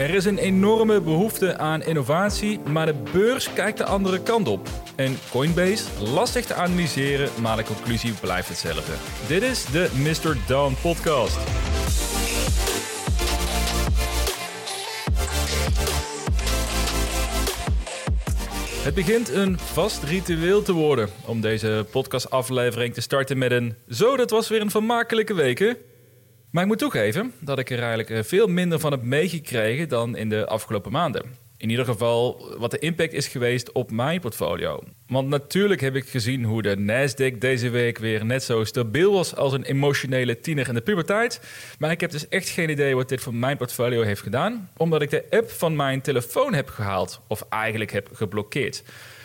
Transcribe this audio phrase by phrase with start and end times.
[0.00, 4.68] Er is een enorme behoefte aan innovatie, maar de beurs kijkt de andere kant op.
[4.96, 5.84] En Coinbase,
[6.14, 8.92] lastig te analyseren, maar de conclusie blijft hetzelfde.
[9.26, 10.36] Dit is de Mr.
[10.46, 11.36] Dawn podcast.
[18.84, 23.74] Het begint een vast ritueel te worden om deze podcastaflevering te starten met een...
[23.90, 25.76] Zo, dat was weer een vermakelijke week?
[26.50, 30.16] Maar ik moet toegeven dat ik er eigenlijk eh, veel minder van heb meegekregen dan
[30.16, 31.22] in de afgelopen maanden.
[31.56, 34.82] In ieder geval wat de impact is geweest op mijn portfolio.
[35.06, 39.36] Want natuurlijk heb ik gezien hoe de Nasdaq deze week weer net zo stabiel was
[39.36, 41.40] als een emotionele tiener in de puberteit.
[41.78, 45.02] Maar ik heb dus echt geen idee wat dit voor mijn portfolio heeft gedaan, omdat
[45.02, 48.82] ik de app van mijn telefoon heb gehaald of eigenlijk heb geblokkeerd.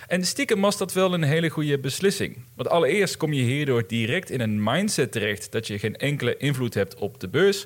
[0.07, 2.37] En stiekem was dat wel een hele goede beslissing.
[2.55, 6.73] Want allereerst kom je hierdoor direct in een mindset terecht dat je geen enkele invloed
[6.73, 7.65] hebt op de beurs.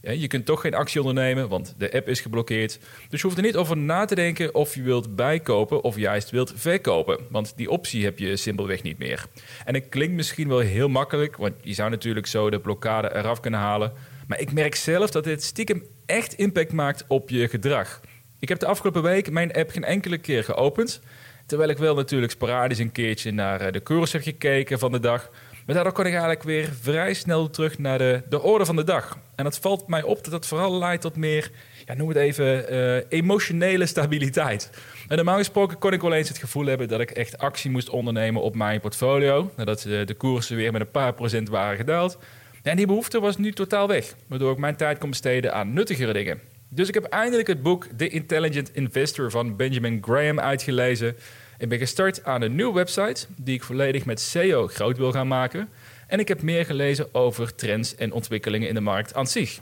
[0.00, 2.78] Je kunt toch geen actie ondernemen, want de app is geblokkeerd.
[3.08, 6.30] Dus je hoeft er niet over na te denken of je wilt bijkopen of juist
[6.30, 7.18] wilt verkopen.
[7.30, 9.26] Want die optie heb je simpelweg niet meer.
[9.64, 13.40] En het klinkt misschien wel heel makkelijk, want je zou natuurlijk zo de blokkade eraf
[13.40, 13.92] kunnen halen.
[14.26, 18.00] Maar ik merk zelf dat dit stiekem echt impact maakt op je gedrag.
[18.38, 21.00] Ik heb de afgelopen week mijn app geen enkele keer geopend.
[21.48, 25.00] Terwijl ik wel natuurlijk sporadisch een keertje naar eh, de koers heb gekeken van de
[25.00, 25.30] dag.
[25.66, 28.84] Maar daardoor kon ik eigenlijk weer vrij snel terug naar de, de orde van de
[28.84, 29.18] dag.
[29.34, 31.50] En dat valt mij op dat dat vooral leidt tot meer,
[31.86, 34.70] ja, noem het even, uh, emotionele stabiliteit.
[35.08, 37.88] En normaal gesproken kon ik wel eens het gevoel hebben dat ik echt actie moest
[37.88, 39.50] ondernemen op mijn portfolio.
[39.56, 42.18] Nadat de, de koersen weer met een paar procent waren gedaald.
[42.62, 46.12] En die behoefte was nu totaal weg, waardoor ik mijn tijd kon besteden aan nuttigere
[46.12, 46.40] dingen.
[46.70, 51.16] Dus ik heb eindelijk het boek The Intelligent Investor van Benjamin Graham uitgelezen.
[51.58, 55.28] Ik ben gestart aan een nieuwe website die ik volledig met SEO groot wil gaan
[55.28, 55.68] maken.
[56.06, 59.60] En ik heb meer gelezen over trends en ontwikkelingen in de markt aan zich.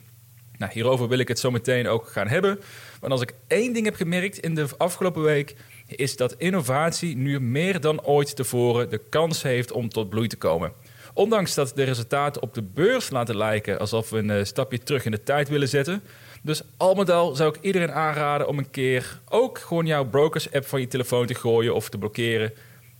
[0.58, 2.60] Nou, hierover wil ik het zo meteen ook gaan hebben.
[3.00, 5.54] Want als ik één ding heb gemerkt in de afgelopen week,
[5.86, 10.36] is dat innovatie nu meer dan ooit tevoren de kans heeft om tot bloei te
[10.36, 10.72] komen.
[11.14, 15.04] Ondanks dat de resultaten op de beurs laten lijken alsof we een eh, stapje terug
[15.04, 16.02] in de tijd willen zetten,
[16.46, 20.66] dus al met al zou ik iedereen aanraden om een keer ook gewoon jouw brokers-app
[20.66, 22.52] van je telefoon te gooien of te blokkeren.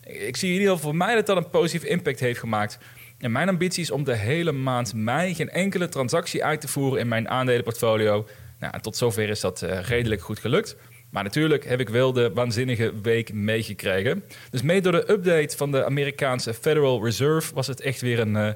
[0.03, 2.79] Ik zie in ieder geval voor mij dat dat een positieve impact heeft gemaakt.
[3.19, 7.01] En mijn ambitie is om de hele maand mei geen enkele transactie uit te voeren
[7.01, 8.27] in mijn aandelenportfolio.
[8.61, 10.77] Nou, tot zover is dat uh, redelijk goed gelukt.
[11.11, 14.25] Maar natuurlijk heb ik wel de waanzinnige week meegekregen.
[14.51, 18.35] Dus mee door de update van de Amerikaanse Federal Reserve was het echt weer een,
[18.35, 18.51] uh,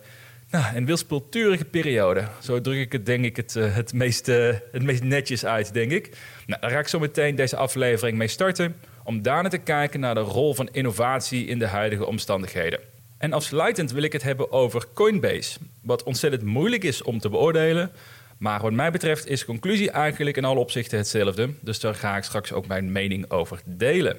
[0.51, 2.25] nou, een periode.
[2.41, 5.91] Zo druk ik het denk ik het, uh, het, meest, het meest netjes uit, denk
[5.91, 6.17] ik.
[6.47, 8.77] Nou, daar ga ik zo meteen deze aflevering mee starten.
[9.05, 12.81] Om daarna te kijken naar de rol van innovatie in de huidige omstandigheden.
[13.19, 15.59] En afsluitend wil ik het hebben over Coinbase.
[15.83, 17.91] Wat ontzettend moeilijk is om te beoordelen.
[18.39, 21.51] Maar wat mij betreft is de conclusie eigenlijk in alle opzichten hetzelfde.
[21.61, 24.17] Dus daar ga ik straks ook mijn mening over delen.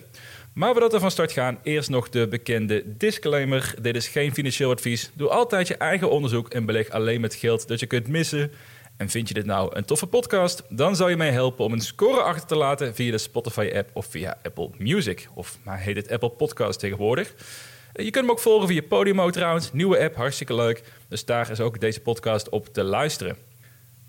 [0.53, 3.73] Maar voordat we van start gaan, eerst nog de bekende disclaimer.
[3.81, 5.11] Dit is geen financieel advies.
[5.13, 8.51] Doe altijd je eigen onderzoek en beleg alleen met geld dat je kunt missen.
[8.97, 10.63] En vind je dit nou een toffe podcast?
[10.69, 14.05] Dan zou je mij helpen om een score achter te laten via de Spotify-app of
[14.05, 15.27] via Apple Music.
[15.33, 17.33] Of maar heet het Apple Podcast tegenwoordig.
[17.93, 19.73] Je kunt hem ook volgen via Podimo trouwens.
[19.73, 20.83] Nieuwe app, hartstikke leuk.
[21.07, 23.50] Dus daar is ook deze podcast op te luisteren.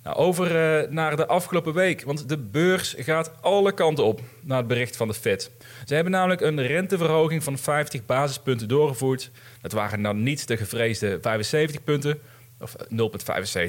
[0.02, 2.02] Nou, over uh, naar de afgelopen week.
[2.02, 5.50] Want de beurs gaat alle kanten op naar het bericht van de Fed.
[5.84, 9.30] Ze hebben namelijk een renteverhoging van 50 basispunten doorgevoerd.
[9.60, 12.18] Dat waren nou niet de gevreesde 75 punten.
[12.60, 12.76] Of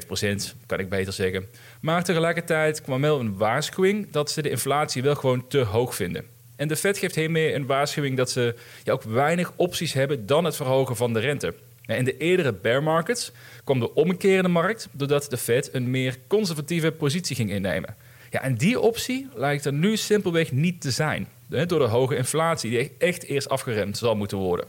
[0.02, 1.46] 0,75 procent, kan ik beter zeggen.
[1.82, 6.26] Maar tegelijkertijd kwam wel een waarschuwing dat ze de inflatie wel gewoon te hoog vinden.
[6.56, 10.46] En de Fed geeft hiermee een waarschuwing dat ze ja, ook weinig opties hebben dan
[10.46, 11.54] het verhogen van de rente.
[11.86, 13.32] In de eerdere bear markets
[13.64, 17.96] kwam de in de markt doordat de Fed een meer conservatieve positie ging innemen.
[18.30, 21.28] Ja, en die optie lijkt er nu simpelweg niet te zijn.
[21.48, 24.68] Door de hoge inflatie die echt eerst afgeremd zal moeten worden.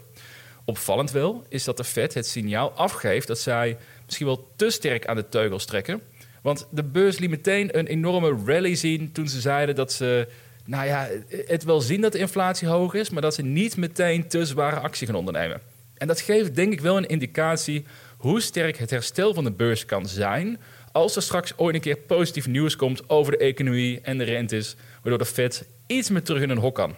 [0.65, 5.07] Opvallend wel is dat de Fed het signaal afgeeft dat zij misschien wel te sterk
[5.07, 6.03] aan de teugels trekken.
[6.43, 10.29] Want de beurs liet meteen een enorme rally zien toen ze zeiden dat ze
[10.65, 11.09] nou ja,
[11.47, 14.81] het wel zien dat de inflatie hoog is, maar dat ze niet meteen te zware
[14.81, 15.61] actie gaan ondernemen.
[15.97, 17.85] En dat geeft denk ik wel een indicatie
[18.17, 20.61] hoe sterk het herstel van de beurs kan zijn
[20.93, 24.77] als er straks ooit een keer positief nieuws komt over de economie en de rentes,
[25.03, 26.95] waardoor de Fed iets meer terug in een hok kan.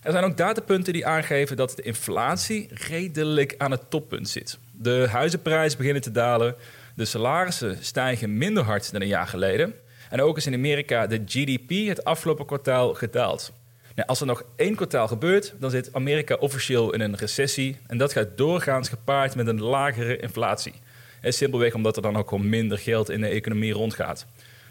[0.00, 4.58] Er zijn ook datapunten die aangeven dat de inflatie redelijk aan het toppunt zit.
[4.72, 6.54] De huizenprijzen beginnen te dalen,
[6.94, 9.74] de salarissen stijgen minder hard dan een jaar geleden.
[10.10, 13.52] En ook is in Amerika de GDP het afgelopen kwartaal gedaald.
[13.94, 17.76] Nou, als er nog één kwartaal gebeurt, dan zit Amerika officieel in een recessie.
[17.86, 20.74] En dat gaat doorgaans gepaard met een lagere inflatie.
[21.22, 24.26] Simpelweg omdat er dan ook gewoon minder geld in de economie rondgaat.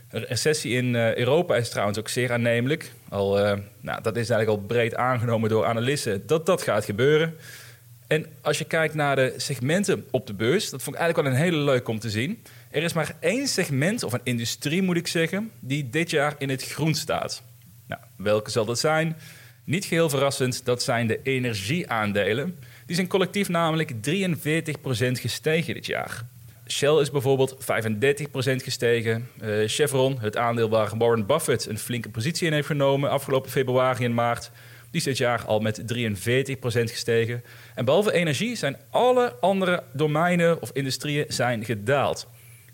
[0.09, 2.91] Een recessie in uh, Europa is trouwens ook zeer aannemelijk.
[3.09, 7.35] Al, uh, nou, dat is eigenlijk al breed aangenomen door analisten dat dat gaat gebeuren.
[8.07, 11.39] En als je kijkt naar de segmenten op de beurs, dat vond ik eigenlijk wel
[11.39, 12.43] een hele leuk om te zien.
[12.71, 16.49] Er is maar één segment, of een industrie moet ik zeggen, die dit jaar in
[16.49, 17.43] het groen staat.
[17.89, 19.17] Nou, welke zal dat zijn?
[19.63, 22.59] Niet geheel verrassend, dat zijn de energieaandelen.
[22.85, 23.95] Die zijn collectief namelijk 43%
[25.11, 26.25] gestegen dit jaar.
[26.67, 27.65] Shell is bijvoorbeeld 35%
[28.63, 29.29] gestegen.
[29.41, 34.05] Uh, Chevron, het aandeel waar Warren Buffett een flinke positie in heeft genomen afgelopen februari
[34.05, 34.51] en maart,
[34.91, 37.43] die is dit jaar al met 43% gestegen.
[37.75, 42.27] En behalve energie zijn alle andere domeinen of industrieën zijn gedaald.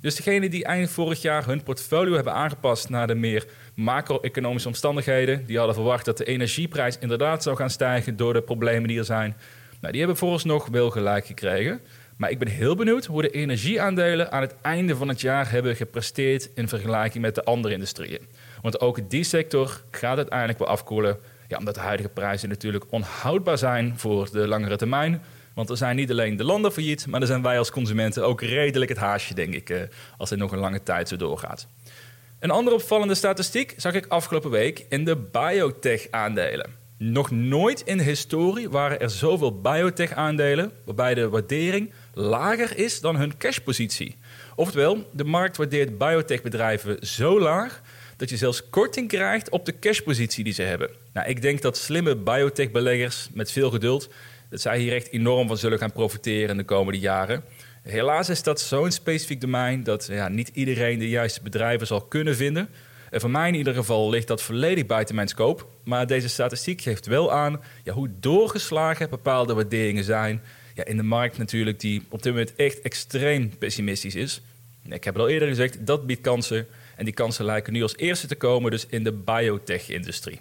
[0.05, 5.45] Dus degenen die eind vorig jaar hun portfolio hebben aangepast naar de meer macro-economische omstandigheden,
[5.45, 9.05] die hadden verwacht dat de energieprijs inderdaad zou gaan stijgen door de problemen die er
[9.05, 9.35] zijn,
[9.79, 11.81] nou, die hebben vooralsnog wel gelijk gekregen.
[12.17, 15.75] Maar ik ben heel benieuwd hoe de energieaandelen aan het einde van het jaar hebben
[15.75, 18.21] gepresteerd in vergelijking met de andere industrieën.
[18.61, 21.17] Want ook die sector gaat uiteindelijk wel afkoelen.
[21.47, 25.21] Ja, omdat de huidige prijzen natuurlijk onhoudbaar zijn voor de langere termijn.
[25.55, 28.41] Want er zijn niet alleen de landen failliet, maar er zijn wij als consumenten ook
[28.41, 29.81] redelijk het haasje, denk ik, eh,
[30.17, 31.67] als het nog een lange tijd zo doorgaat.
[32.39, 36.83] Een andere opvallende statistiek zag ik afgelopen week in de biotech-aandelen.
[36.97, 43.15] Nog nooit in de historie waren er zoveel biotech-aandelen waarbij de waardering lager is dan
[43.15, 44.15] hun cashpositie.
[44.55, 47.81] Oftewel, de markt waardeert biotech-bedrijven zo laag
[48.17, 50.89] dat je zelfs korting krijgt op de cashpositie die ze hebben.
[51.13, 54.09] Nou, ik denk dat slimme biotech-beleggers met veel geduld
[54.49, 57.43] dat zij hier echt enorm van zullen gaan profiteren in de komende jaren.
[57.81, 62.35] Helaas is dat zo'n specifiek domein dat ja, niet iedereen de juiste bedrijven zal kunnen
[62.35, 62.69] vinden.
[63.09, 65.63] En voor mij in ieder geval ligt dat volledig buiten mijn scope.
[65.83, 70.41] Maar deze statistiek geeft wel aan ja, hoe doorgeslagen bepaalde waarderingen zijn.
[70.73, 74.41] Ja, in de markt natuurlijk, die op dit moment echt extreem pessimistisch is.
[74.83, 76.67] Ik heb het al eerder gezegd, dat biedt kansen.
[76.95, 80.39] En die kansen lijken nu als eerste te komen dus in de biotech-industrie.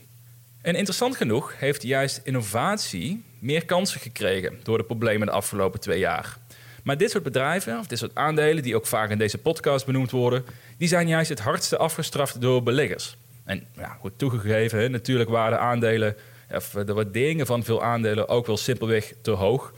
[0.61, 5.99] En interessant genoeg heeft juist innovatie meer kansen gekregen door de problemen de afgelopen twee
[5.99, 6.39] jaar.
[6.83, 10.11] Maar dit soort bedrijven, of dit soort aandelen, die ook vaak in deze podcast benoemd
[10.11, 10.45] worden,
[10.79, 13.17] die zijn juist het hardste afgestraft door beleggers.
[13.45, 16.17] En ja, goed toegegeven, natuurlijk waren de aandelen,
[16.51, 19.73] of de waarderingen van veel aandelen ook wel simpelweg te hoog.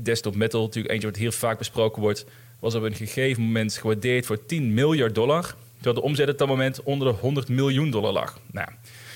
[0.00, 2.24] Desktop Metal, natuurlijk eentje wat hier vaak besproken wordt,
[2.60, 5.54] was op een gegeven moment gewaardeerd voor 10 miljard dollar.
[5.74, 8.38] Terwijl de omzet op dat moment onder de 100 miljoen dollar lag.
[8.52, 8.68] Nou,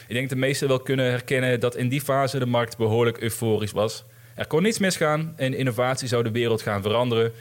[0.07, 3.19] ik denk dat de meesten wel kunnen herkennen dat in die fase de markt behoorlijk
[3.19, 4.05] euforisch was.
[4.35, 7.33] Er kon niets misgaan en innovatie zou de wereld gaan veranderen.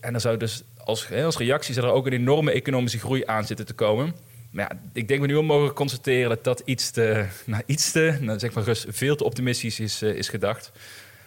[0.00, 3.44] En er zou dus als, als reactie zou er ook een enorme economische groei aan
[3.44, 4.14] zitten te komen.
[4.50, 7.92] Maar ja, ik denk we nu al mogen constateren dat dat iets te, nou, iets
[7.92, 10.72] te nou, zeg maar rust, veel te optimistisch is, uh, is gedacht.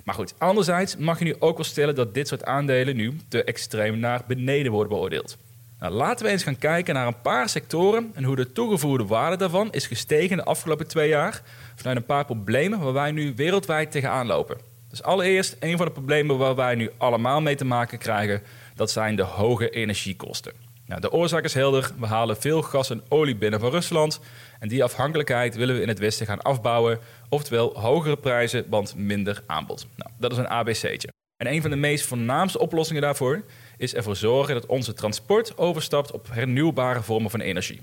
[0.04, 3.44] Maar goed, anderzijds mag je nu ook wel stellen dat dit soort aandelen nu te
[3.44, 5.38] extreem naar beneden worden beoordeeld.
[5.80, 9.36] Nou, laten we eens gaan kijken naar een paar sectoren en hoe de toegevoegde waarde
[9.36, 11.42] daarvan is gestegen de afgelopen twee jaar.
[11.76, 14.58] Vanuit een paar problemen waar wij nu wereldwijd tegenaan lopen.
[14.90, 18.42] Dus allereerst, een van de problemen waar wij nu allemaal mee te maken krijgen,
[18.76, 20.54] dat zijn de hoge energiekosten.
[20.86, 21.92] Nou, de oorzaak is helder.
[22.00, 24.20] We halen veel gas en olie binnen van Rusland.
[24.60, 27.00] En die afhankelijkheid willen we in het Westen gaan afbouwen.
[27.30, 29.88] Oftewel hogere prijzen, want minder aanbod.
[29.96, 31.10] Nou, dat is een ABC'tje.
[31.38, 33.44] En een van de meest voornaamste oplossingen daarvoor
[33.78, 37.80] is ervoor zorgen dat onze transport overstapt op hernieuwbare vormen van energie.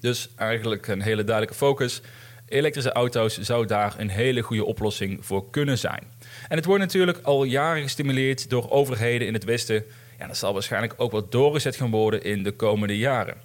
[0.00, 2.00] Dus eigenlijk een hele duidelijke focus.
[2.48, 6.02] Elektrische auto's zou daar een hele goede oplossing voor kunnen zijn.
[6.48, 9.84] En het wordt natuurlijk al jaren gestimuleerd door overheden in het Westen.
[10.18, 13.36] Ja, dat zal waarschijnlijk ook wel doorgezet gaan worden in de komende jaren.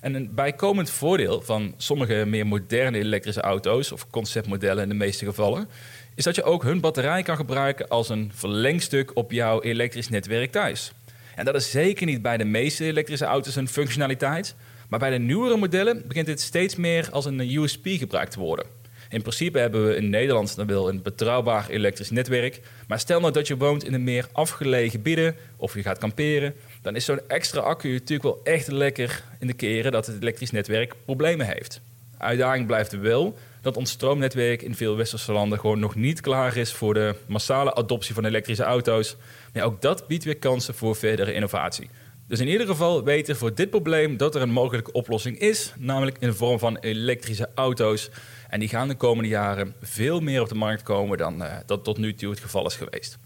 [0.00, 5.24] En een bijkomend voordeel van sommige meer moderne elektrische auto's, of conceptmodellen in de meeste
[5.24, 5.68] gevallen,
[6.14, 10.52] is dat je ook hun batterij kan gebruiken als een verlengstuk op jouw elektrisch netwerk
[10.52, 10.92] thuis.
[11.34, 14.54] En dat is zeker niet bij de meeste elektrische auto's een functionaliteit,
[14.88, 18.66] maar bij de nieuwere modellen begint dit steeds meer als een USP gebruikt te worden.
[19.08, 22.60] In principe hebben we in Nederland wel een betrouwbaar elektrisch netwerk.
[22.88, 26.54] Maar stel nou dat je woont in een meer afgelegen gebieden of je gaat kamperen,
[26.82, 30.50] dan is zo'n extra accu natuurlijk wel echt lekker in de keren dat het elektrisch
[30.50, 31.80] netwerk problemen heeft.
[32.18, 36.72] Uitdaging blijft wel dat ons stroomnetwerk in veel westerse landen gewoon nog niet klaar is
[36.72, 39.16] voor de massale adoptie van elektrische auto's.
[39.52, 41.90] Maar ook dat biedt weer kansen voor verdere innovatie.
[42.26, 46.16] Dus in ieder geval weten voor dit probleem dat er een mogelijke oplossing is, namelijk
[46.18, 48.10] in de vorm van elektrische auto's.
[48.48, 51.84] En die gaan de komende jaren veel meer op de markt komen dan uh, dat
[51.84, 53.18] tot nu toe het geval is geweest.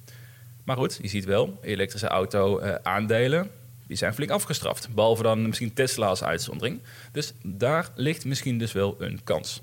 [0.65, 3.51] Maar goed, je ziet wel, elektrische auto-aandelen, uh,
[3.87, 4.89] die zijn flink afgestraft.
[4.95, 6.81] Behalve dan misschien Tesla als uitzondering.
[7.13, 9.63] Dus daar ligt misschien dus wel een kans.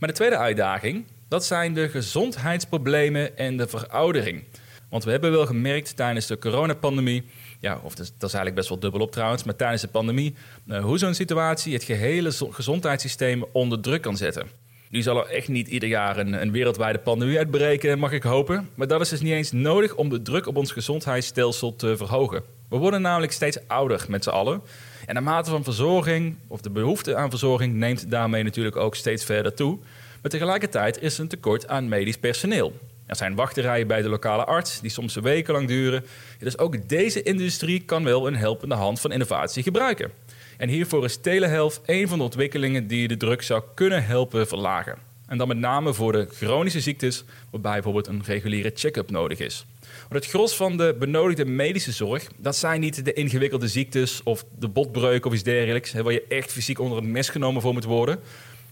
[0.00, 4.44] Maar de tweede uitdaging, dat zijn de gezondheidsproblemen en de veroudering.
[4.88, 7.24] Want we hebben wel gemerkt tijdens de coronapandemie
[7.60, 10.34] ja, of dat is, eigenlijk best wel dubbel op trouwens, maar tijdens de pandemie,
[10.66, 14.46] uh, hoe zo'n situatie het gehele gezondheidssysteem onder druk kan zetten.
[14.88, 18.68] Nu zal er echt niet ieder jaar een, een, wereldwijde pandemie uitbreken, mag ik hopen.
[18.74, 22.42] Maar dat is dus niet eens nodig om de druk op ons gezondheidsstelsel te verhogen.
[22.68, 24.62] We worden namelijk steeds ouder met z'n allen.
[25.06, 29.24] En de mate van verzorging, of de behoefte aan verzorging, neemt daarmee natuurlijk ook steeds
[29.24, 29.78] verder toe.
[30.22, 32.72] Maar tegelijkertijd is er een tekort aan medisch personeel.
[33.06, 36.04] Er zijn wachterijen bij de lokale arts die soms wekenlang duren.
[36.38, 40.10] Dus ook deze industrie kan wel een helpende hand van innovatie gebruiken.
[40.56, 44.98] En hiervoor is telehealth een van de ontwikkelingen die de druk zou kunnen helpen verlagen.
[45.26, 49.66] En dan met name voor de chronische ziektes, waarbij bijvoorbeeld een reguliere check-up nodig is.
[50.08, 54.44] Want het gros van de benodigde medische zorg, dat zijn niet de ingewikkelde ziektes of
[54.58, 57.84] de botbreuk of iets dergelijks, waar je echt fysiek onder het mes genomen voor moet
[57.84, 58.18] worden.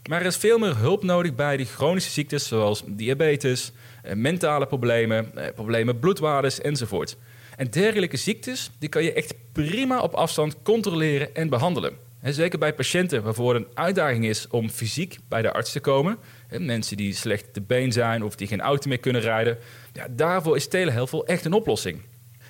[0.08, 3.72] Maar er is veel meer hulp nodig bij de chronische ziektes, zoals diabetes,
[4.02, 7.16] eh, mentale problemen, eh, problemen bloedwaardes enzovoort.
[7.56, 12.07] En dergelijke ziektes die kan je echt prima op afstand controleren en behandelen.
[12.22, 16.18] Zeker bij patiënten waarvoor het een uitdaging is om fysiek bij de arts te komen.
[16.58, 19.58] mensen die slecht te been zijn of die geen auto meer kunnen rijden.
[19.92, 22.02] Ja, daarvoor is telehealth wel echt een oplossing.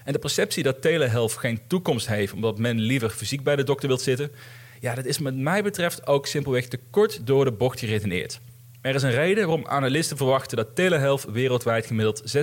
[0.04, 3.88] En de perceptie dat telehealth geen toekomst heeft omdat men liever fysiek bij de dokter
[3.88, 4.30] wilt zitten.
[4.80, 8.40] Ja, dat is met mij betreft ook simpelweg te kort door de bocht geredeneerd.
[8.80, 12.36] Er is een reden waarom analisten verwachten dat telehealth wereldwijd gemiddeld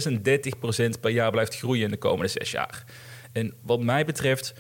[0.95, 2.83] 36% per jaar blijft groeien in de komende zes jaar.
[3.31, 4.53] En wat mij betreft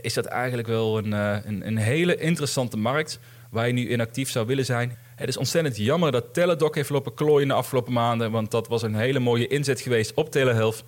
[0.00, 3.18] is dat eigenlijk wel een, eh, een, een hele interessante markt
[3.50, 4.98] waar je nu in actief zou willen zijn.
[5.16, 8.82] Het is ontzettend jammer dat Teledoc heeft lopen klooien de afgelopen maanden, want dat was
[8.82, 10.84] een hele mooie inzet geweest op telehealth.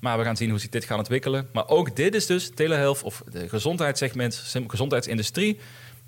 [0.00, 1.48] Maar we gaan zien hoe zich dit gaat ontwikkelen.
[1.52, 5.58] Maar ook dit is dus telehealth of de gezondheidssegment, gezondheidsindustrie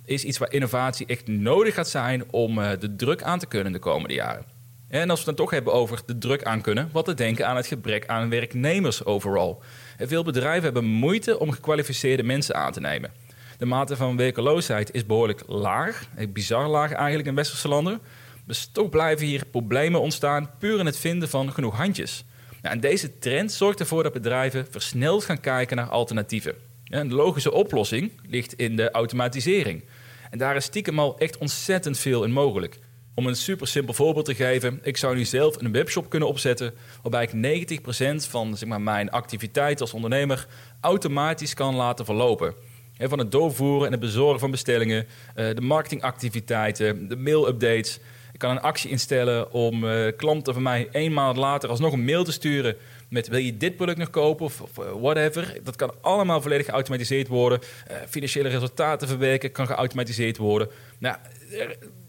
[0.05, 3.73] is iets waar innovatie echt nodig gaat zijn om uh, de druk aan te kunnen
[3.73, 4.45] de komende jaren.
[4.89, 7.47] En als we het dan toch hebben over de druk aan kunnen, wat te denken
[7.47, 9.63] aan het gebrek aan werknemers overal.
[10.03, 13.13] Veel bedrijven hebben moeite om gekwalificeerde mensen aan te nemen.
[13.59, 18.01] De mate van werkeloosheid is behoorlijk laag, bizar laag eigenlijk in westerse landen.
[18.47, 22.25] Dus toch blijven hier problemen ontstaan puur in het vinden van genoeg handjes.
[22.63, 26.55] En deze trend zorgt ervoor dat bedrijven versneld gaan kijken naar alternatieven.
[26.85, 29.85] En de logische oplossing ligt in de automatisering.
[30.31, 32.79] En daar is stiekem al echt ontzettend veel in mogelijk.
[33.15, 36.75] Om een super simpel voorbeeld te geven, ik zou nu zelf een webshop kunnen opzetten
[37.03, 40.47] waarbij ik 90% van zeg maar, mijn activiteit als ondernemer
[40.81, 42.55] automatisch kan laten verlopen.
[42.99, 47.99] van het doorvoeren en het bezorgen van bestellingen, eh, de marketingactiviteiten, de mail-updates.
[48.33, 52.05] Ik kan een actie instellen om eh, klanten van mij een maand later alsnog een
[52.05, 52.77] mail te sturen
[53.09, 55.57] met wil je dit product nog kopen of, eh, whatever.
[55.63, 57.61] Dat kan allemaal volledig geautomatiseerd worden.
[58.09, 60.69] Financiële resultaten verwerken kan geautomatiseerd worden.
[60.99, 61.17] Nou,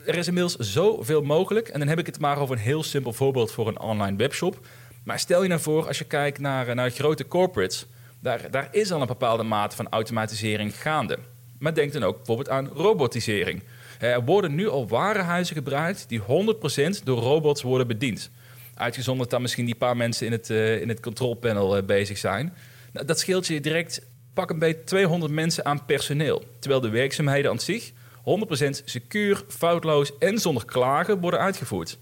[0.05, 1.67] er, is inmiddels zoveel mogelijk.
[1.67, 4.67] En dan heb ik het maar over een heel simpel voorbeeld voor een online webshop.
[5.03, 7.85] Maar stel je nou voor, als je kijkt naar, eh, naar grote corporates,
[8.19, 11.17] daar, daar is al een bepaalde mate van automatisering gaande.
[11.59, 13.63] Maar denk dan ook bijvoorbeeld aan robotisering.
[13.99, 18.29] Er worden nu al warenhuizen gebruikt die 100% door robots worden bediend.
[18.75, 22.53] Uitgezonderd dan misschien die paar mensen in het, uh, in het controlpanel bezig zijn.
[22.93, 24.01] Nou, dat scheelt je direct
[24.33, 26.43] pak een beetje 200 mensen aan personeel.
[26.59, 27.91] Terwijl de werkzaamheden aan zich
[28.21, 31.97] 100% secuur, foutloos en zonder klagen worden uitgevoerd.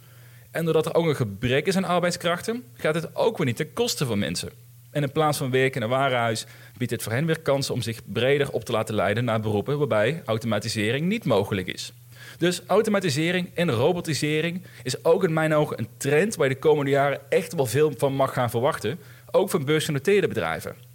[0.51, 3.73] En doordat er ook een gebrek is aan arbeidskrachten, gaat het ook weer niet ten
[3.73, 4.49] koste van mensen.
[4.91, 6.45] En in plaats van werken in een warenhuis
[6.77, 9.77] biedt het voor hen weer kansen om zich breder op te laten leiden naar beroepen
[9.77, 11.93] waarbij automatisering niet mogelijk is.
[12.37, 16.91] Dus automatisering en robotisering is ook in mijn ogen een trend waar je de komende
[16.91, 18.99] jaren echt wel veel van mag gaan verwachten.
[19.31, 20.88] Ook van beursgenoteerde bedrijven.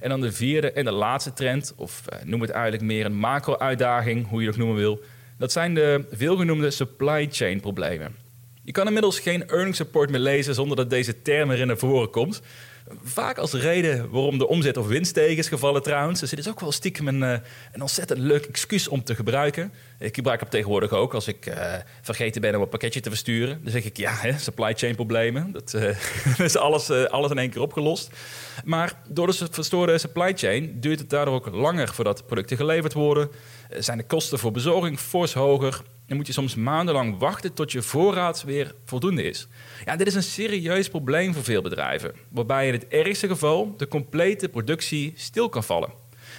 [0.00, 3.16] En dan de vierde en de laatste trend, of eh, noem het eigenlijk meer een
[3.16, 5.00] macro-uitdaging, hoe je ook noemen wil.
[5.38, 8.14] Dat zijn de veelgenoemde supply chain problemen.
[8.62, 12.10] Je kan inmiddels geen earnings report meer lezen zonder dat deze term erin naar voren
[12.10, 12.42] komt.
[13.02, 16.20] Vaak als reden waarom de omzet of winst tegen is gevallen trouwens.
[16.20, 17.38] Dus het is ook wel stiekem een, eh,
[17.72, 19.72] een ontzettend leuk excuus om te gebruiken.
[20.00, 23.60] Ik gebruik het tegenwoordig ook als ik uh, vergeten ben om een pakketje te versturen.
[23.62, 25.52] Dan zeg ik ja, hè, supply chain problemen.
[25.52, 28.10] Dat uh, is alles, alles in één keer opgelost.
[28.64, 33.30] Maar door de verstoorde supply chain duurt het daardoor ook langer voordat producten geleverd worden.
[33.68, 37.82] Zijn de kosten voor bezorging fors hoger dan moet je soms maandenlang wachten tot je
[37.82, 39.48] voorraad weer voldoende is.
[39.84, 43.88] Ja, dit is een serieus probleem voor veel bedrijven, waarbij in het ergste geval de
[43.88, 45.90] complete productie stil kan vallen.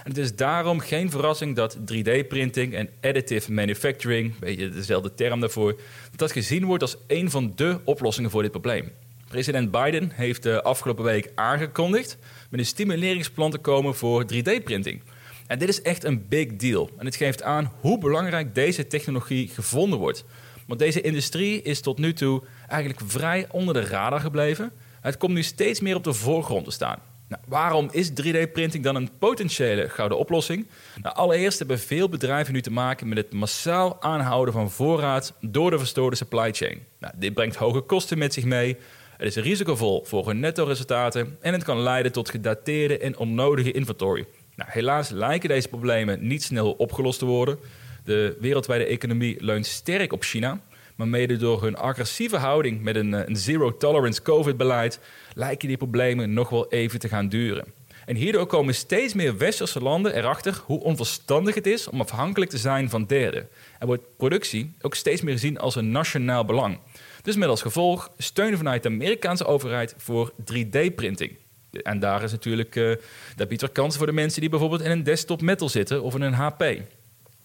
[0.04, 5.40] En het is daarom geen verrassing dat 3D-printing en additive manufacturing, een beetje dezelfde term
[5.40, 5.80] daarvoor,
[6.16, 8.92] dat gezien wordt als een van de oplossingen voor dit probleem.
[9.28, 12.18] President Biden heeft de afgelopen week aangekondigd
[12.50, 15.02] met een stimuleringsplan te komen voor 3D-printing.
[15.48, 16.90] En dit is echt een big deal.
[16.98, 20.24] En het geeft aan hoe belangrijk deze technologie gevonden wordt.
[20.68, 24.72] Want deze industrie is tot nu toe eigenlijk vrij onder de radar gebleven.
[25.02, 27.00] Het komt nu steeds meer op de voorgrond te staan.
[27.32, 30.68] Nou, waarom is 3D-printing dan een potentiële gouden oplossing?
[31.02, 35.72] Nou, allereerst hebben veel bedrijven nu te maken met het massaal aanhouden van voorraad door
[35.72, 36.80] de verstoorde supply chain.
[37.00, 38.78] Nou, dit brengt hoge kosten met zich mee.
[39.18, 44.26] Het is risicovol voor hun netto-resultaten en het kan leiden tot gedateerde en onnodige inventory.
[44.56, 47.60] Nou, helaas lijken deze problemen niet snel opgelost te worden.
[48.04, 50.60] De wereldwijde economie leunt sterk op China.
[51.02, 55.00] Maar mede door hun agressieve houding met een, eh, een zero-tolerance COVID-beleid
[55.34, 57.66] lijken die problemen nog wel even te gaan duren.
[58.06, 62.58] En hierdoor komen steeds meer westerse landen erachter hoe onverstandig het is om afhankelijk te
[62.58, 63.48] zijn van derden.
[63.80, 66.80] En wordt productie ook steeds meer gezien als een nationaal belang.
[67.22, 71.32] Dus met als gevolg steunen vanuit de Amerikaanse overheid voor 3D-printing.
[71.72, 72.96] En daar is natuurlijk, uh,
[73.36, 76.16] dat biedt er kansen voor de mensen die bijvoorbeeld in een desktop metal zitten of
[76.16, 76.64] in een HP.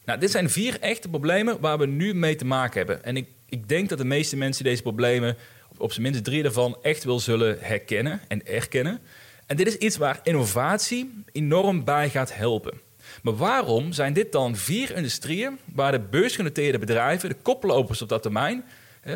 [0.07, 3.05] Nou, dit zijn vier echte problemen waar we nu mee te maken hebben.
[3.05, 5.37] En ik, ik denk dat de meeste mensen deze problemen,
[5.77, 9.01] op zijn minst drie daarvan, echt wel zullen herkennen en erkennen.
[9.47, 12.81] En dit is iets waar innovatie enorm bij gaat helpen.
[13.23, 18.23] Maar waarom zijn dit dan vier industrieën waar de beursgenoteerde bedrijven, de koplopers op dat
[18.23, 18.65] termijn,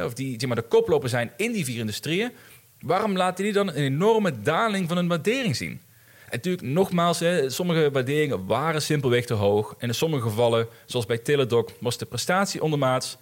[0.05, 2.33] of die, die maar de koplopers zijn in die vier industrieën,
[2.81, 5.81] waarom laten die dan een enorme daling van hun waardering zien?
[6.31, 9.75] En natuurlijk, nogmaals, hè, sommige waarderingen waren simpelweg te hoog.
[9.79, 13.19] En in sommige gevallen, zoals bij Teladoc, was de prestatie ondermaats.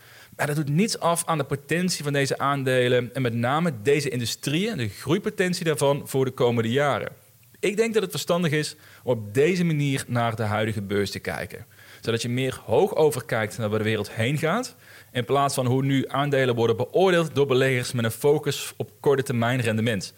[0.46, 3.14] Dat doet niets af aan de potentie van deze aandelen.
[3.14, 7.12] En met name deze industrieën, de groeipotentie daarvan voor de komende jaren.
[7.60, 11.18] Ik denk dat het verstandig is om op deze manier naar de huidige beurs te
[11.18, 11.66] kijken.
[12.00, 14.76] Zodat je meer hoog overkijkt naar waar de wereld heen gaat.
[15.12, 19.22] In plaats van hoe nu aandelen worden beoordeeld door beleggers met een focus op korte
[19.22, 20.14] termijn rendement.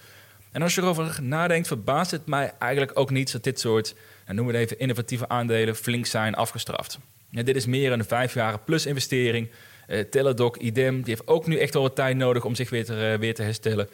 [0.53, 3.95] En als je erover nadenkt, verbaast het mij eigenlijk ook niet dat dit soort,
[4.27, 6.99] noemen we het even, innovatieve aandelen flink zijn afgestraft.
[7.31, 9.51] Dit is meer een vijf jaar plus investering.
[9.91, 12.85] Uh, Teladoc, idem, die heeft ook nu echt al wat tijd nodig om zich weer
[12.85, 13.89] te, uh, weer te herstellen.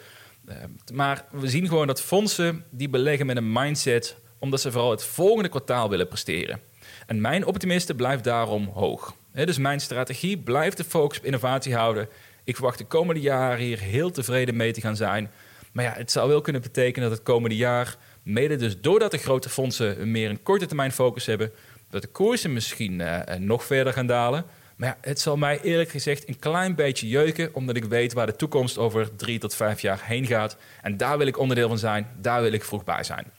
[0.49, 0.55] Uh,
[0.93, 5.03] maar we zien gewoon dat fondsen die beleggen met een mindset omdat ze vooral het
[5.03, 6.59] volgende kwartaal willen presteren.
[7.05, 9.13] En mijn optimisten blijft daarom hoog.
[9.31, 12.07] Dus mijn strategie blijft de focus op innovatie houden.
[12.43, 15.31] Ik verwacht de komende jaren hier heel tevreden mee te gaan zijn.
[15.71, 19.17] Maar ja, het zou wel kunnen betekenen dat het komende jaar, mede dus doordat de
[19.17, 21.51] grote fondsen meer een korte termijn focus hebben,
[21.89, 23.03] dat de koersen misschien
[23.37, 24.45] nog verder gaan dalen.
[24.77, 28.35] Maar het zal mij eerlijk gezegd een klein beetje jeuken, omdat ik weet waar de
[28.35, 30.57] toekomst over drie tot vijf jaar heen gaat.
[30.81, 33.31] En daar wil ik onderdeel van zijn, daar wil ik vroeg bij zijn.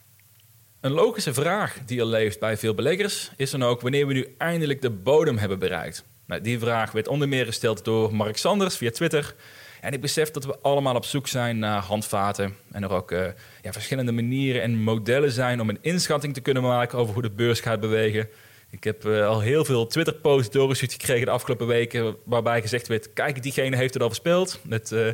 [0.80, 4.34] Een logische vraag die er leeft bij veel beleggers is dan ook wanneer we nu
[4.38, 6.04] eindelijk de bodem hebben bereikt.
[6.26, 9.34] Nou, die vraag werd onder meer gesteld door Mark Sanders via Twitter.
[9.80, 12.56] En ik besef dat we allemaal op zoek zijn naar handvaten.
[12.72, 13.26] En er ook uh,
[13.62, 17.30] ja, verschillende manieren en modellen zijn om een inschatting te kunnen maken over hoe de
[17.30, 18.28] beurs gaat bewegen.
[18.70, 22.16] Ik heb uh, al heel veel Twitter-posts doorgestuurd gekregen de afgelopen weken.
[22.24, 24.60] Waarbij gezegd werd: kijk, diegene heeft het al verspeeld.
[24.68, 25.08] Het, uh,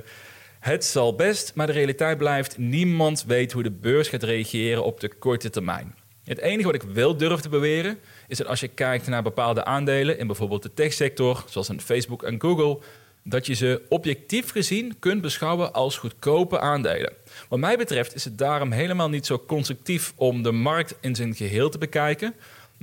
[0.60, 5.00] het zal best, maar de realiteit blijft: niemand weet hoe de beurs gaat reageren op
[5.00, 5.94] de korte termijn.
[6.24, 9.64] Het enige wat ik wel durf te beweren is dat als je kijkt naar bepaalde
[9.64, 12.78] aandelen in bijvoorbeeld de techsector, zoals een Facebook en Google,
[13.22, 17.12] dat je ze objectief gezien kunt beschouwen als goedkope aandelen.
[17.48, 21.34] Wat mij betreft is het daarom helemaal niet zo constructief om de markt in zijn
[21.34, 22.34] geheel te bekijken,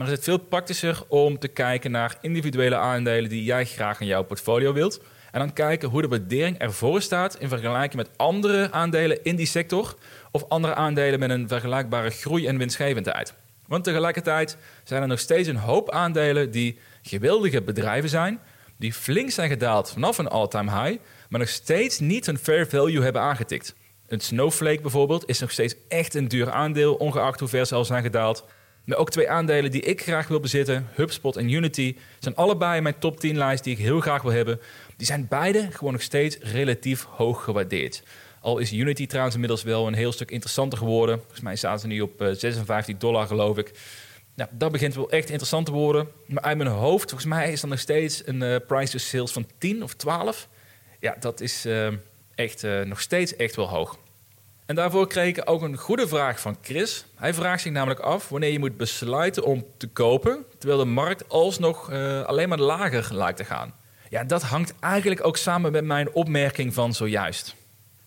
[0.01, 4.07] maar is het veel praktischer om te kijken naar individuele aandelen die jij graag in
[4.07, 5.01] jouw portfolio wilt.
[5.31, 9.45] En dan kijken hoe de waardering ervoor staat in vergelijking met andere aandelen in die
[9.45, 9.95] sector
[10.31, 13.33] of andere aandelen met een vergelijkbare groei en winstgevendheid.
[13.67, 18.39] Want tegelijkertijd zijn er nog steeds een hoop aandelen die geweldige bedrijven zijn,
[18.77, 23.03] die flink zijn gedaald vanaf een all-time high, maar nog steeds niet een fair value
[23.03, 23.75] hebben aangetikt.
[24.07, 27.85] Een Snowflake bijvoorbeeld is nog steeds echt een duur aandeel, ongeacht hoe ver ze al
[27.85, 28.45] zijn gedaald.
[28.91, 32.83] Maar ook twee aandelen die ik graag wil bezitten, HubSpot en Unity, zijn allebei in
[32.83, 34.59] mijn top 10 lijst die ik heel graag wil hebben.
[34.97, 38.03] Die zijn beide gewoon nog steeds relatief hoog gewaardeerd.
[38.39, 41.19] Al is Unity trouwens inmiddels wel een heel stuk interessanter geworden.
[41.19, 43.71] Volgens mij staan ze nu op 56 eh, dollar, geloof ik.
[44.35, 46.07] Nou, dat begint wel echt interessant te worden.
[46.25, 49.31] Maar uit mijn hoofd, volgens mij is dan nog steeds een uh, price to sales
[49.31, 50.47] van 10 of 12.
[50.99, 51.87] Ja, dat is uh,
[52.35, 53.97] echt nog steeds echt wel hoog.
[54.71, 57.05] En daarvoor kreeg ik ook een goede vraag van Chris.
[57.15, 61.29] Hij vraagt zich namelijk af wanneer je moet besluiten om te kopen, terwijl de markt
[61.29, 61.91] alsnog
[62.25, 63.73] alleen maar lager lijkt te gaan.
[64.09, 67.55] Ja, dat hangt eigenlijk ook samen met mijn opmerking van zojuist.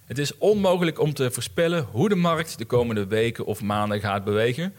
[0.05, 4.25] Het is onmogelijk om te voorspellen hoe de markt de komende weken of maanden gaat
[4.25, 4.75] bewegen.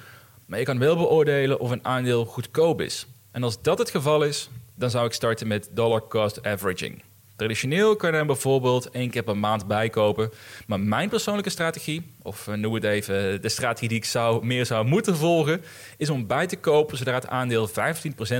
[0.45, 3.07] Maar je kan wel beoordelen of een aandeel goedkoop is.
[3.31, 7.03] En als dat het geval is, dan zou ik starten met dollar cost averaging.
[7.35, 10.31] Traditioneel kan je er bijvoorbeeld één keer per maand bijkopen.
[10.67, 14.85] Maar mijn persoonlijke strategie, of noem het even de strategie die ik zou, meer zou
[14.85, 15.61] moeten volgen,
[15.97, 17.71] is om bij te kopen zodra het aandeel 15%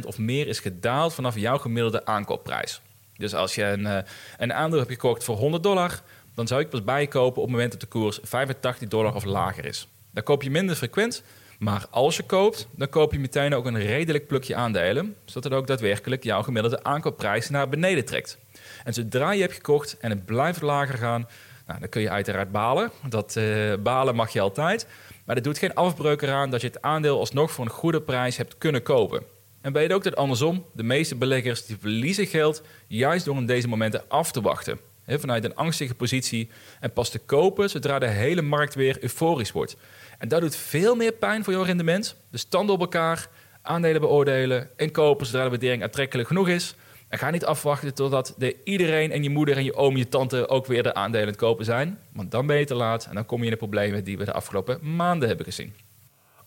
[0.06, 2.82] of meer is gedaald vanaf jouw gemiddelde aankoopprijs.
[3.18, 4.04] Dus als je een,
[4.38, 6.02] een aandeel hebt gekocht voor 100 dollar,
[6.36, 9.66] dan zou ik pas bijkopen op het moment dat de koers 85 dollar of lager
[9.66, 9.88] is.
[10.12, 11.24] Dan koop je minder frequent,
[11.60, 15.54] maar als je koopt, dan koop je meteen ook een redelijk plukje aandelen, zodat het
[15.54, 18.38] ook daadwerkelijk jouw gemiddelde aankoopprijs naar beneden trekt.
[18.84, 21.28] En zodra je hebt gekocht en het blijft lager gaan,
[21.68, 22.92] nou, dan kun je uiteraard balen.
[23.10, 24.88] Dat uh, balen mag je altijd.
[25.26, 28.38] Maar dat doet geen afbreuk eraan dat je het aandeel alsnog voor een goede prijs
[28.38, 29.24] hebt kunnen kopen.
[29.62, 33.68] En weet ook dat andersom, de meeste beleggers die verliezen geld juist door in deze
[33.68, 34.80] momenten af te wachten.
[35.08, 39.78] vanuit een angstige positie en pas te kopen zodra de hele markt weer euforisch wordt.
[40.18, 42.16] En dat doet veel meer pijn voor jouw rendement.
[42.32, 43.30] Dus stand op elkaar,
[43.62, 46.76] aandelen beoordelen en kopen zodra de waardering aantrekkelijk genoeg is.
[47.18, 50.50] Ga niet afwachten totdat de iedereen en je moeder en je oom en je tante
[50.50, 52.00] ook weer de aandelen aan het kopen zijn.
[52.14, 54.26] Want dan ben je te laat en dan kom je in de problemen die we
[54.26, 55.74] de afgelopen maanden hebben gezien.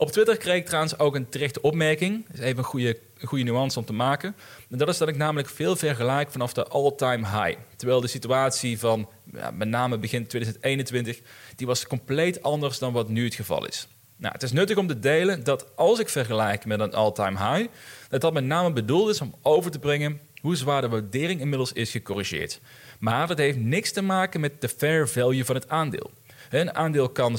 [0.01, 2.27] Op Twitter kreeg ik trouwens ook een terechte opmerking.
[2.27, 4.37] Dat is even een goede, goede nuance om te maken.
[4.71, 7.59] En dat is dat ik namelijk veel vergelijk vanaf de all-time high.
[7.77, 9.09] Terwijl de situatie van
[9.55, 11.21] met name begin 2021,
[11.57, 13.89] die was compleet anders dan wat nu het geval is.
[14.17, 17.69] Nou, het is nuttig om te delen dat als ik vergelijk met een all-time high,
[18.09, 21.73] dat dat met name bedoeld is om over te brengen hoe zwaar de waardering inmiddels
[21.73, 22.61] is gecorrigeerd.
[22.99, 26.11] Maar dat heeft niks te maken met de fair value van het aandeel.
[26.51, 27.39] Een aandeel kan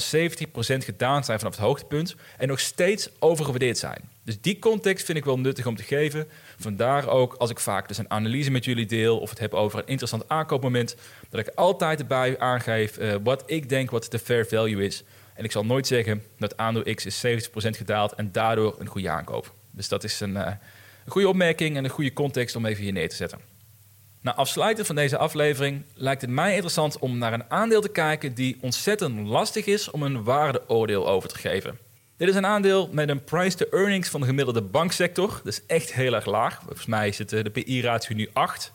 [0.58, 4.08] gedaan zijn vanaf het hoogtepunt en nog steeds overgewaardeerd zijn.
[4.24, 6.28] Dus die context vind ik wel nuttig om te geven.
[6.58, 9.78] Vandaar ook als ik vaak dus een analyse met jullie deel of het heb over
[9.78, 10.96] een interessant aankoopmoment,
[11.28, 15.04] dat ik altijd erbij aangeef uh, wat ik denk wat de fair value is.
[15.34, 19.10] En ik zal nooit zeggen dat aandeel X is 70% gedaald en daardoor een goede
[19.10, 19.54] aankoop.
[19.70, 20.46] Dus dat is een, uh,
[21.04, 23.38] een goede opmerking en een goede context om even hier neer te zetten.
[24.22, 28.34] Nou, afsluitend van deze aflevering lijkt het mij interessant om naar een aandeel te kijken
[28.34, 31.78] die ontzettend lastig is om een waardeoordeel over te geven.
[32.16, 35.28] Dit is een aandeel met een price-to-earnings van de gemiddelde banksector.
[35.28, 36.60] Dat is echt heel erg laag.
[36.62, 38.72] Volgens mij het, eh, de PI-ratio nu 8.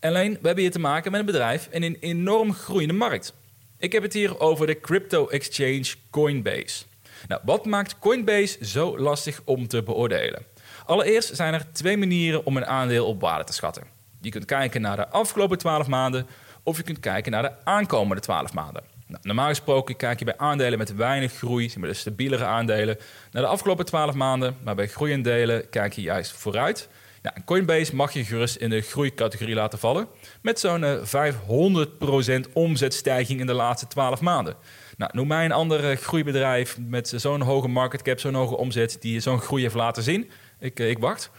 [0.00, 3.34] Alleen, we hebben hier te maken met een bedrijf in een enorm groeiende markt.
[3.78, 6.84] Ik heb het hier over de crypto-exchange Coinbase.
[7.28, 10.44] Nou, wat maakt Coinbase zo lastig om te beoordelen?
[10.90, 13.82] Allereerst zijn er twee manieren om een aandeel op waarde te schatten.
[14.20, 16.26] Je kunt kijken naar de afgelopen 12 maanden
[16.62, 18.82] of je kunt kijken naar de aankomende 12 maanden.
[19.06, 22.98] Nou, normaal gesproken kijk je bij aandelen met weinig groei, de stabielere aandelen,
[23.30, 24.56] naar de afgelopen 12 maanden.
[24.64, 26.88] Maar bij groeiendelen kijk je juist vooruit.
[27.22, 30.06] Nou, Coinbase mag je gerust in de groeicategorie laten vallen.
[30.42, 34.54] Met zo'n 500% eh, omzetstijging in de laatste 12 maanden.
[34.96, 39.20] Nou, noem mij een ander groeibedrijf met zo'n hoge market cap, zo'n hoge omzet, die
[39.20, 40.30] zo'n groei heeft laten zien.
[40.60, 41.30] Ik, eh, ik wacht.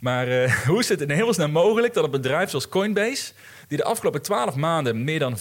[0.00, 3.32] Maar uh, hoe is het in hemelsnaam mogelijk dat een bedrijf zoals Coinbase,
[3.68, 5.40] die de afgelopen 12 maanden meer dan 500%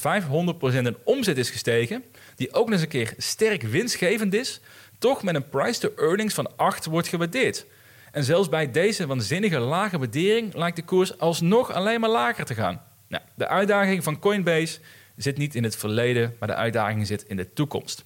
[0.61, 2.03] in omzet is gestegen,
[2.35, 4.61] die ook nog eens een keer sterk winstgevend is,
[4.97, 7.65] toch met een price-to-earnings van 8 wordt gewaardeerd?
[8.11, 12.53] En zelfs bij deze waanzinnige lage waardering lijkt de koers alsnog alleen maar lager te
[12.53, 12.81] gaan.
[13.07, 14.79] Nou, de uitdaging van Coinbase
[15.15, 18.05] zit niet in het verleden, maar de uitdaging zit in de toekomst.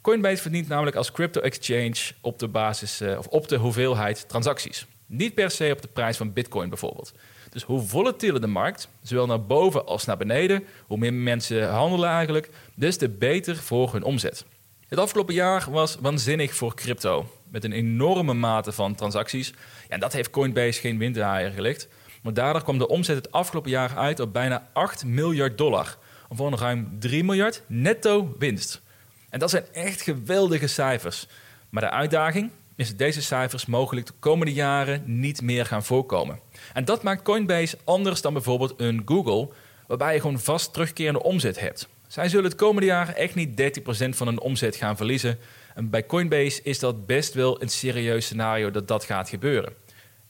[0.00, 4.86] Coinbase verdient namelijk als crypto exchange op de basis uh, of op de hoeveelheid transacties.
[5.06, 7.12] Niet per se op de prijs van Bitcoin bijvoorbeeld.
[7.50, 12.08] Dus hoe volatieler de markt, zowel naar boven als naar beneden, hoe meer mensen handelen
[12.08, 14.44] eigenlijk, des te beter voor hun omzet.
[14.88, 19.52] Het afgelopen jaar was waanzinnig voor crypto, met een enorme mate van transacties.
[19.88, 21.88] En dat heeft Coinbase geen winddraaier gelegd.
[22.22, 25.98] Maar daardoor kwam de omzet het afgelopen jaar uit op bijna 8 miljard dollar.
[26.28, 28.82] Of een ruim 3 miljard netto winst.
[29.30, 31.26] En dat zijn echt geweldige cijfers.
[31.70, 36.40] Maar de uitdaging is dat deze cijfers mogelijk de komende jaren niet meer gaan voorkomen.
[36.72, 39.48] En dat maakt Coinbase anders dan bijvoorbeeld een Google,
[39.86, 41.88] waarbij je gewoon vast terugkerende omzet hebt.
[42.06, 45.38] Zij zullen het komende jaar echt niet 30% van hun omzet gaan verliezen.
[45.74, 49.72] En bij Coinbase is dat best wel een serieus scenario dat dat gaat gebeuren.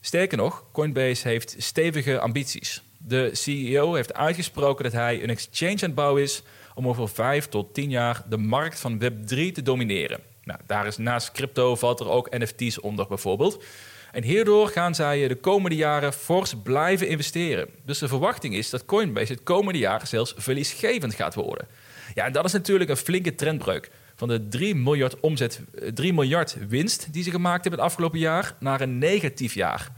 [0.00, 2.82] Sterker nog, Coinbase heeft stevige ambities.
[2.98, 6.42] De CEO heeft uitgesproken dat hij een exchange aan het bouwen is
[6.78, 10.20] om over 5 tot 10 jaar de markt van Web3 te domineren.
[10.44, 13.64] Nou, daar is naast crypto valt er ook NFT's onder bijvoorbeeld.
[14.12, 17.68] En hierdoor gaan zij de komende jaren fors blijven investeren.
[17.84, 21.68] Dus de verwachting is dat Coinbase het komende jaar zelfs verliesgevend gaat worden.
[22.14, 23.90] Ja, en dat is natuurlijk een flinke trendbreuk.
[24.14, 25.60] Van de 3 miljard, omzet,
[25.94, 29.92] 3 miljard winst die ze gemaakt hebben het afgelopen jaar naar een negatief jaar.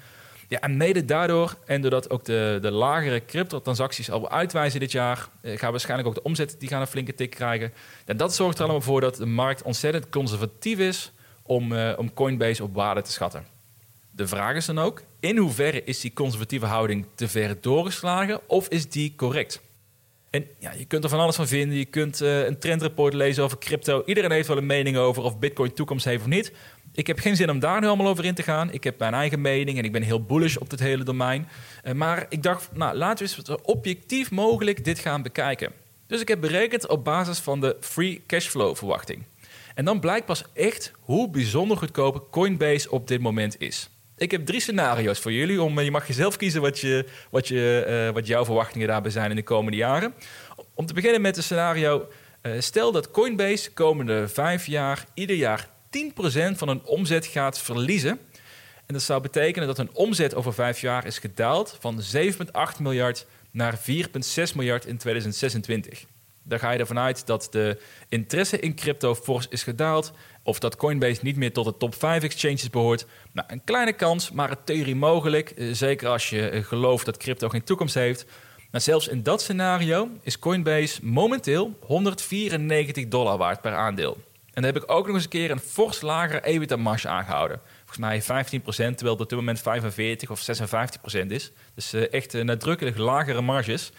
[0.51, 5.29] Ja, en mede daardoor, en doordat ook de, de lagere crypto-transacties al uitwijzen dit jaar,
[5.41, 7.73] eh, gaan waarschijnlijk ook de omzet die gaan een flinke tik krijgen.
[8.05, 12.15] En dat zorgt er allemaal voor dat de markt ontzettend conservatief is om, uh, om
[12.15, 13.47] Coinbase op waarde te schatten.
[14.11, 18.69] De vraag is dan ook, in hoeverre is die conservatieve houding te ver doorgeslagen of
[18.69, 19.61] is die correct?
[20.31, 21.79] En ja, je kunt er van alles van vinden.
[21.79, 24.03] Je kunt uh, een trendrapport lezen over crypto.
[24.07, 26.53] Iedereen heeft wel een mening over of Bitcoin toekomst heeft of niet.
[26.93, 28.73] Ik heb geen zin om daar nu allemaal over in te gaan.
[28.73, 31.49] Ik heb mijn eigen mening en ik ben heel bullish op dit hele domein.
[31.85, 35.73] Uh, maar ik dacht, nou, laten we eens objectief mogelijk dit gaan bekijken.
[36.07, 39.25] Dus ik heb berekend op basis van de free cashflow verwachting.
[39.75, 43.89] En dan blijkt pas echt hoe bijzonder goedkoop Coinbase op dit moment is.
[44.17, 45.63] Ik heb drie scenario's voor jullie.
[45.63, 49.31] Om, je mag jezelf kiezen wat, je, wat, je, uh, wat jouw verwachtingen daarbij zijn
[49.31, 50.15] in de komende jaren.
[50.75, 52.09] Om te beginnen met een scenario.
[52.59, 58.19] Stel dat Coinbase de komende vijf jaar ieder jaar 10% van hun omzet gaat verliezen.
[58.87, 63.27] En dat zou betekenen dat hun omzet over vijf jaar is gedaald van 7,8 miljard
[63.51, 63.83] naar 4,6
[64.55, 66.05] miljard in 2026.
[66.43, 70.13] Daar ga je ervan uit dat de interesse in crypto fors is gedaald.
[70.43, 73.07] Of dat Coinbase niet meer tot de top 5 exchanges behoort.
[73.33, 75.51] Nou, een kleine kans, maar een theorie mogelijk.
[75.51, 78.25] Eh, zeker als je eh, gelooft dat crypto geen toekomst heeft.
[78.71, 84.17] Maar zelfs in dat scenario is Coinbase momenteel 194 dollar waard per aandeel.
[84.53, 87.61] En dan heb ik ook nog eens een keer een fors lagere EBITDA-marge aangehouden.
[87.85, 90.47] Volgens mij 15%, terwijl het op dit moment 45 of
[91.15, 91.53] 56% is.
[91.75, 93.93] Dus uh, echt nadrukkelijk lagere marges.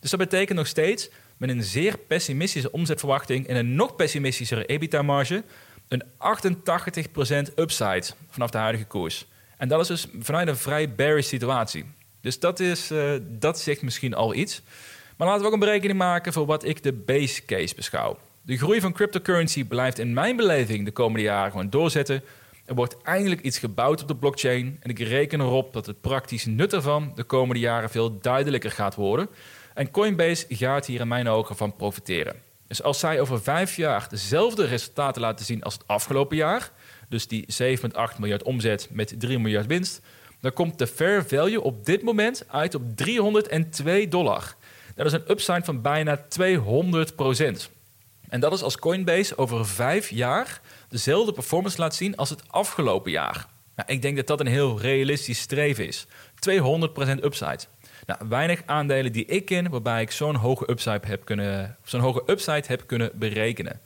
[0.00, 5.44] Dus dat betekent nog steeds met een zeer pessimistische omzetverwachting en een nog pessimistischere EBITDA-marge
[5.88, 6.02] een
[7.50, 9.26] 88% upside vanaf de huidige koers.
[9.56, 11.84] En dat is dus vanuit een vrij bearish situatie.
[12.20, 14.62] Dus dat, is, uh, dat zegt misschien al iets.
[15.16, 18.18] Maar laten we ook een berekening maken voor wat ik de base case beschouw.
[18.44, 22.22] De groei van cryptocurrency blijft in mijn beleving de komende jaren gewoon doorzetten.
[22.64, 26.50] Er wordt eindelijk iets gebouwd op de blockchain en ik reken erop dat het praktische
[26.50, 29.28] nut ervan de komende jaren veel duidelijker gaat worden.
[29.74, 32.34] En Coinbase gaat hier in mijn ogen van profiteren.
[32.66, 36.70] Dus als zij over vijf jaar dezelfde resultaten laten zien als het afgelopen jaar,
[37.08, 40.00] dus die 7,8 miljard omzet met 3 miljard winst,
[40.40, 44.54] dan komt de fair value op dit moment uit op 302 dollar.
[44.94, 47.70] Dat is een upside van bijna 200 procent.
[48.32, 53.10] En dat is als Coinbase over vijf jaar dezelfde performance laat zien als het afgelopen
[53.10, 53.46] jaar.
[53.76, 56.06] Nou, ik denk dat dat een heel realistisch streven is.
[56.06, 56.08] 200%
[57.22, 57.58] upside.
[58.06, 62.22] Nou, weinig aandelen die ik ken waarbij ik zo'n hoge upside heb kunnen, zo'n hoge
[62.26, 63.80] upside heb kunnen berekenen.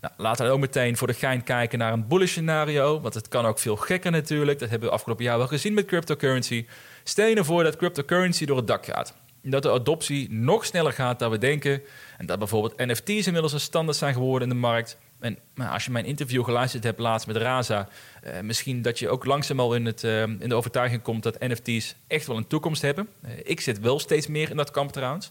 [0.00, 3.00] Nou, laten we ook meteen voor de gein kijken naar een bullish scenario.
[3.00, 4.58] Want het kan ook veel gekker natuurlijk.
[4.58, 6.66] Dat hebben we afgelopen jaar wel gezien met cryptocurrency.
[7.04, 9.14] Stel je ervoor dat cryptocurrency door het dak gaat.
[9.46, 11.82] Dat de adoptie nog sneller gaat dan we denken.
[12.18, 14.98] En dat bijvoorbeeld NFT's inmiddels een standaard zijn geworden in de markt.
[15.24, 15.38] En
[15.70, 17.88] als je mijn interview geluisterd hebt laatst met Raza,
[18.24, 21.40] uh, misschien dat je ook langzaam al in, het, uh, in de overtuiging komt dat
[21.40, 23.08] NFT's echt wel een toekomst hebben.
[23.24, 25.30] Uh, ik zit wel steeds meer in dat kamp trouwens.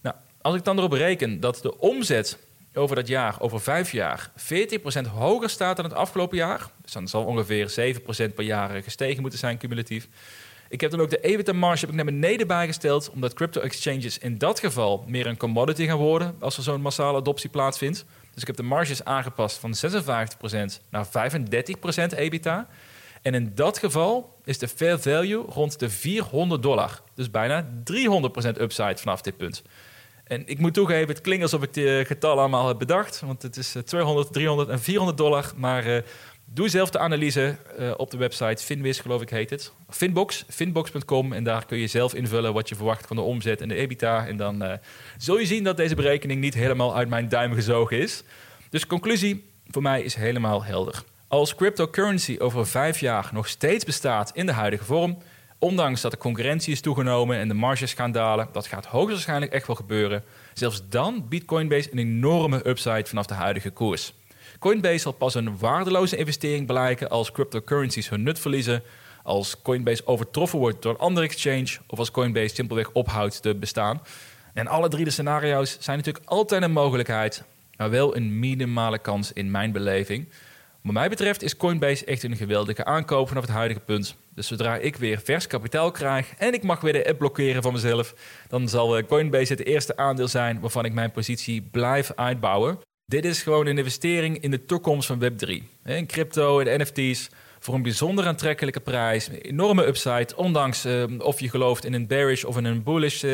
[0.00, 2.38] Nou, als ik dan erop reken dat de omzet
[2.74, 7.08] over dat jaar, over vijf jaar, 14% hoger staat dan het afgelopen jaar, dus dan
[7.08, 7.96] zal ongeveer
[8.30, 10.08] 7% per jaar gestegen moeten zijn cumulatief.
[10.72, 15.26] Ik heb dan ook de EBITDA-marge naar beneden bijgesteld, omdat crypto-exchanges in dat geval meer
[15.26, 18.04] een commodity gaan worden als er zo'n massale adoptie plaatsvindt.
[18.32, 22.68] Dus ik heb de marges aangepast van 56% naar 35% EBITDA.
[23.22, 27.02] En in dat geval is de fair value rond de 400 dollar.
[27.14, 29.62] Dus bijna 300% upside vanaf dit punt.
[30.24, 33.20] En ik moet toegeven, het klinkt alsof ik de getallen allemaal heb bedacht.
[33.20, 35.52] Want het is 200, 300 en 400 dollar.
[35.56, 35.98] Maar uh,
[36.44, 38.64] doe zelf de analyse uh, op de website.
[38.64, 39.72] Finwiz geloof ik heet het.
[39.88, 41.32] Finbox, finbox.com.
[41.32, 44.26] En daar kun je zelf invullen wat je verwacht van de omzet en de EBITDA.
[44.26, 44.72] En dan uh,
[45.18, 48.22] zul je zien dat deze berekening niet helemaal uit mijn duim gezogen is.
[48.70, 51.02] Dus conclusie voor mij is helemaal helder.
[51.28, 55.18] Als cryptocurrency over vijf jaar nog steeds bestaat in de huidige vorm,
[55.58, 59.66] ondanks dat de concurrentie is toegenomen en de marges gaan dalen, dat gaat hoogstwaarschijnlijk echt
[59.66, 60.24] wel gebeuren.
[60.52, 64.14] Zelfs dan biedt Coinbase een enorme upside vanaf de huidige koers.
[64.58, 68.82] Coinbase zal pas een waardeloze investering blijken als cryptocurrencies hun nut verliezen,
[69.22, 74.02] als Coinbase overtroffen wordt door een andere exchange of als Coinbase simpelweg ophoudt te bestaan.
[74.54, 77.42] En alle drie de scenario's zijn natuurlijk altijd een mogelijkheid,
[77.76, 80.28] maar wel een minimale kans in mijn beleving.
[80.82, 84.16] Wat mij betreft is Coinbase echt een geweldige aankoop vanaf het huidige punt.
[84.34, 87.72] Dus zodra ik weer vers kapitaal krijg en ik mag weer de app blokkeren van
[87.72, 88.14] mezelf,
[88.48, 92.78] dan zal eh, Coinbase het eerste aandeel zijn waarvan ik mijn positie blijf uitbouwen.
[93.12, 95.48] Dit is gewoon een investering in de toekomst van Web3.
[95.84, 101.40] In crypto en NFT's voor een bijzonder aantrekkelijke prijs, een enorme upside, ondanks uh, of
[101.40, 103.30] je gelooft in een bearish of in een bullish uh,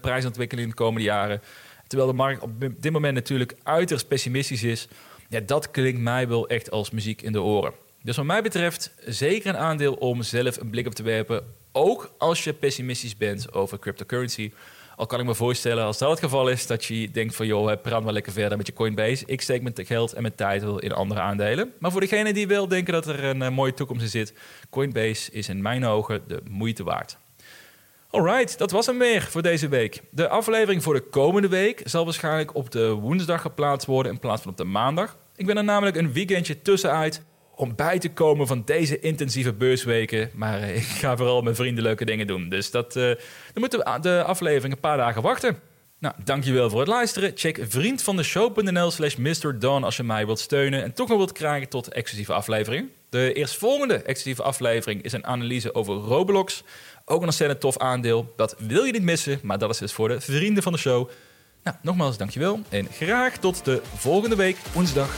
[0.00, 1.40] prijsontwikkeling in de komende jaren.
[1.86, 4.88] Terwijl de markt op dit moment natuurlijk uiterst pessimistisch is.
[5.28, 7.72] Ja, dat klinkt mij wel echt als muziek in de oren.
[8.02, 11.44] Dus wat mij betreft zeker een aandeel om zelf een blik op te werpen.
[11.72, 14.52] Ook als je pessimistisch bent over cryptocurrency.
[14.96, 17.72] Al kan ik me voorstellen, als dat het geval is, dat je denkt van joh,
[17.82, 19.24] praat maar lekker verder met je Coinbase.
[19.26, 21.72] Ik steek mijn geld en mijn tijd wel in andere aandelen.
[21.78, 24.34] Maar voor degene die wil denken dat er een uh, mooie toekomst in zit,
[24.70, 27.16] Coinbase is in mijn ogen de moeite waard.
[28.10, 30.02] Alright, dat was hem weer voor deze week.
[30.10, 34.42] De aflevering voor de komende week zal waarschijnlijk op de woensdag geplaatst worden in plaats
[34.42, 35.16] van op de maandag.
[35.36, 37.22] Ik ben er namelijk een weekendje tussenuit
[37.56, 40.30] om bij te komen van deze intensieve beursweken.
[40.34, 42.48] Maar ik ga vooral met vrienden leuke dingen doen.
[42.48, 43.16] Dus dat, uh, dan
[43.54, 45.58] moeten we de aflevering een paar dagen wachten.
[45.98, 47.32] Nou, dankjewel voor het luisteren.
[47.34, 51.88] Check vriendvandeshow.nl slash MrDon als je mij wilt steunen en toch nog wilt krijgen tot
[51.88, 52.90] exclusieve afleveringen.
[53.08, 56.62] De eerstvolgende exclusieve aflevering is een analyse over Roblox.
[57.04, 58.32] Ook een ontzettend tof aandeel.
[58.36, 61.08] Dat wil je niet missen, maar dat is dus voor de vrienden van de show.
[61.62, 65.16] Nou, nogmaals dankjewel en graag tot de volgende week woensdag.